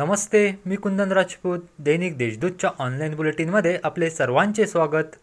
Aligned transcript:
नमस्ते 0.00 0.60
मी 0.66 0.76
कुंदन 0.76 1.12
राजपूत. 1.12 1.58
दैनिक 1.78 2.18
देशदूतच्या 2.18 2.70
online 2.78 3.14
बुलेटिनमध्ये 3.14 3.78
आपले 3.84 4.10
सर्वांचे 4.10 4.66
स्वागत. 4.66 5.16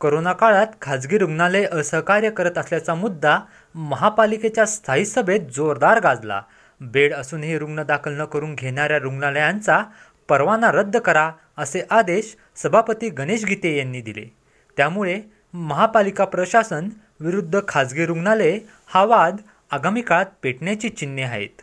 करोना 0.00 0.32
काळात 0.32 0.66
खाजगी 0.82 1.18
रुग्णालय 1.18 1.64
असहकार्य 1.72 2.30
करत 2.30 2.58
असल्याचा 2.58 2.94
मुद्दा 2.94 3.40
महापालिकेच्या 3.74 4.66
स्थायी 4.66 5.06
सभेत 5.06 5.40
जोरदार 5.40 6.00
गाजला. 6.00 6.42
बेड 6.80 7.14
असूनही 7.14 7.58
रुग्ण 7.58 7.82
दाखल 7.82 8.20
न 8.20 8.24
करून 8.24 8.54
घेणाऱ्या 8.54 8.98
रुग्णालयांचा 8.98 9.84
परवाना 10.28 10.72
रद्द 10.72 10.96
करा 10.96 11.32
असे 11.56 11.82
आदेश 11.90 12.36
सभापती 12.56 13.08
गणेश 13.08 13.44
गीते 13.44 13.76
यांनी 13.78 14.00
दिले. 14.00 14.34
त्यामुळे 14.76 15.20
महापालिका 15.54 16.24
प्रशासन 16.24 16.88
विरुद्ध 17.20 17.60
खाजगी 17.68 18.06
रुग्णालये 18.06 18.60
हा 18.86 19.04
वाद 19.04 19.36
आगामी 19.70 20.00
काळात 20.00 20.26
पेटण्याची 20.42 20.88
चिन्हे 20.88 21.24
आहेत. 21.24 21.62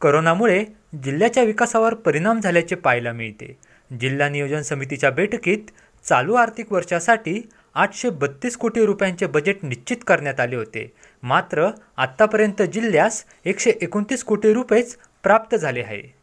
करोनामुळे 0.00 0.64
जिल्ह्याच्या 0.94 1.42
विकासावर 1.42 1.94
परिणाम 1.94 2.40
झाल्याचे 2.40 2.74
पाहायला 2.74 3.12
मिळते. 3.12 3.58
जिल्हा 4.00 4.28
नियोजन 4.28 4.62
समितीच्या 4.62 5.10
बैठकीत 5.10 5.58
चालू 6.04 6.34
आर्थिक 6.34 6.72
वर्षासाठी 6.72 7.48
आठशे 7.74 8.10
बत्तीस 8.10 8.56
कोटी 8.56 8.86
रुपयांचे 8.86 9.26
बजेट 9.26 9.58
निश्चित 9.62 9.96
करण्यात 10.06 10.40
आले 10.40 10.56
होते. 10.56 10.92
मात्र 11.22 11.68
आत्तापर्यंत 11.96 12.62
जिल्ह्यास 12.62 13.24
एकशे 13.44 13.72
एकोणतीस 13.82 14.24
कोटी 14.24 14.52
रुपयेच 14.52 14.96
प्राप्त 15.22 15.56
झाले 15.56 15.80
आहे. 15.80 16.14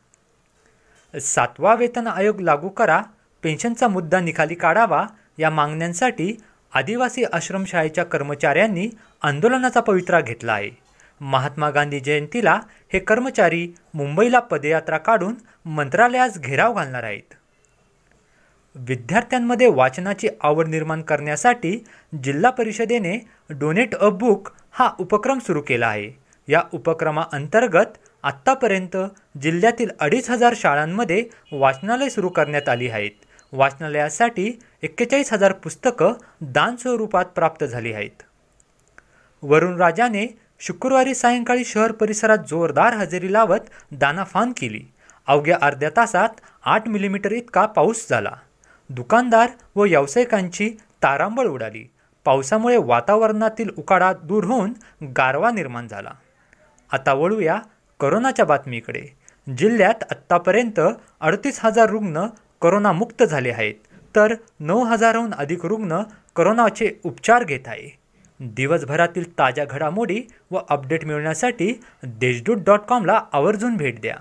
सातवा 1.19 1.75
वेतन 1.75 2.07
आयोग 2.07 2.41
लागू 2.41 2.69
करा 2.69 3.01
पेन्शनचा 3.43 3.87
मुद्दा 3.87 4.19
निकाली 4.19 4.55
काढावा 4.55 5.05
या 5.37 5.49
मागण्यांसाठी 5.49 6.37
आदिवासी 6.73 7.23
आश्रमशाळेच्या 7.23 8.03
कर्मचाऱ्यांनी 8.03 8.89
आंदोलनाचा 9.21 9.79
पवित्रा 9.79 10.21
घेतला 10.21 10.53
आहे. 10.53 10.86
महात्मा 11.21 11.69
गांधी 11.69 11.99
जयंतीला 11.99 12.59
हे 12.93 12.99
कर्मचारी 12.99 13.73
मुंबईला 13.93 14.39
पदयात्रा 14.39 14.97
काढून 14.97 15.35
मंत्रालयास 15.65 16.39
घेराव 16.39 16.73
घालणार 16.73 17.03
आहेत. 17.03 17.33
विद्यार्थ्यांमध्ये 18.75 19.67
वाचनाची 19.67 20.27
आवड 20.41 20.67
निर्माण 20.67 21.01
करण्यासाठी 21.01 21.83
जिल्हा 22.23 22.51
परिषदेने 22.51 23.17
डोनेट 23.49 23.95
अ 23.95 24.09
बुक 24.09 24.49
हा 24.71 24.89
उपक्रम 24.99 25.39
सुरू 25.39 25.61
केला 25.61 25.87
आहे. 25.87 26.11
या 26.47 26.61
उपक्रमाअंतर्गत 26.73 27.97
आत्तापर्यंत 28.23 28.97
जिल्ह्यातील 29.41 29.89
अडीच 29.99 30.29
हजार 30.29 30.53
शाळांमध्ये 30.55 31.23
वाचनालय 31.51 32.09
सुरू 32.09 32.29
करण्यात 32.29 32.69
आली 32.69 32.89
आहेत. 32.89 33.11
वाचनालयासाठी 33.51 34.59
एक्केचाळीस 34.83 35.33
हजार 35.33 35.51
पुस्तकं 35.53 36.13
दान 36.41 36.75
स्वरूपात 36.75 37.25
प्राप्त 37.25 37.63
झाली 37.63 37.93
आहेत. 37.93 38.23
वरुण 39.41 39.77
राजाने 39.77 40.25
शुक्रवारी 40.59 41.15
सायंकाळी 41.15 41.65
शहर 41.65 41.91
परिसरात 41.91 42.37
जोरदार 42.37 42.93
हजेरी 42.93 43.33
लावत 43.33 43.59
दानाफान 43.91 44.53
केली. 44.57 44.81
अवघ्या 45.27 45.57
अर्ध्या 45.61 45.89
तासात 45.97 46.29
आठ 46.65 46.87
मिलीमीटर 46.87 47.31
इतका 47.31 47.65
पाऊस 47.65 48.09
झाला. 48.09 48.31
दुकानदार 48.89 49.49
व 49.75 49.83
व्यावसायिकांची 49.83 50.69
तारांबळ 51.03 51.45
उडाली. 51.45 51.91
पावसामुळे 52.25 52.77
वातावरणातील 52.77 53.69
उकाडा 53.77 54.13
दूर 54.13 54.43
होऊन 54.43 54.73
गारवा 55.17 55.51
निर्माण 55.51 55.87
झाला. 55.87 56.11
आता 56.91 57.13
वळूया 57.13 57.59
करोनाच्या 57.99 58.45
बातमीकडे. 58.45 59.15
जिल्ह्यात 59.57 60.03
आत्तापर्यंत 60.11 60.79
अडतीस 61.21 61.59
हजार 61.65 61.89
रुग्ण 61.89 62.25
करोनामुक्त 62.61 63.23
झाले 63.23 63.51
आहेत 63.51 63.73
तर 64.15 64.35
नऊ 64.59 64.83
हजारहून 64.83 65.33
अधिक 65.33 65.65
रुग्ण 65.65 66.01
करोनाचे 66.35 66.91
उपचार 67.03 67.43
घेत 67.43 67.67
आहे. 67.67 68.06
दिवसभरातील 68.39 69.31
ताज्या 69.39 69.65
घडामोडी 69.65 70.21
व 70.51 70.59
अपडेट 70.69 71.05
मिळवण्यासाठी 71.05 71.81
देशदूत 72.03 72.57
डॉट 72.57 72.79
कॉमला 72.79 73.21
आवर्जून 73.33 73.77
भेट 73.77 74.01
द्या. 74.01 74.15